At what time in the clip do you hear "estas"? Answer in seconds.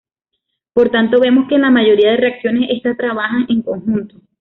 2.71-2.97